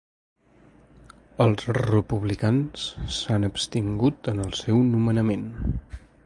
Els 1.45 1.67
republicans 1.79 2.87
s’han 3.19 3.47
abstingut 3.51 4.31
en 4.33 4.43
el 4.47 4.57
seu 4.63 4.83
nomenament. 4.89 5.47